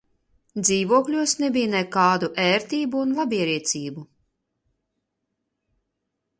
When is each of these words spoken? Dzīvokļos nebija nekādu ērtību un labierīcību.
Dzīvokļos 0.67 1.33
nebija 1.41 1.67
nekādu 1.73 2.31
ērtību 2.45 3.03
un 3.09 3.13
labierīcību. 3.19 4.07